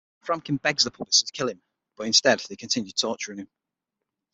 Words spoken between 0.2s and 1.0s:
Framkin begs the